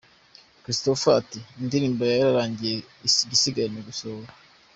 Christopher 0.63 1.13
ati 1.21 1.39
"indirimbo 1.61 2.01
yararangiye 2.11 2.75
isigaje 3.33 3.79
gusohoka". 3.87 4.33